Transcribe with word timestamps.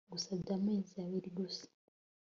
ngusabye 0.07 0.51
amezi 0.59 0.93
abiri 1.05 1.29
gusa 1.37 1.65